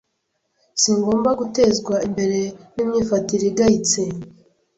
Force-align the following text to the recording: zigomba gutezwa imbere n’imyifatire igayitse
zigomba 0.81 1.29
gutezwa 1.39 1.95
imbere 2.07 2.39
n’imyifatire 2.75 3.43
igayitse 3.51 4.01